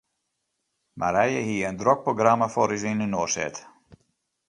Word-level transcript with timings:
Marije 1.03 1.45
hie 1.49 1.69
in 1.73 1.79
drok 1.81 2.03
programma 2.09 2.51
foar 2.55 2.75
ús 2.79 2.83
yninoar 2.93 3.33
set. 3.37 3.55